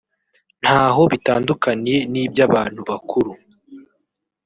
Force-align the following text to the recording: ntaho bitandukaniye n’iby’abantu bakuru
ntaho 0.61 1.01
bitandukaniye 1.11 1.97
n’iby’abantu 2.11 2.79
bakuru 2.89 3.31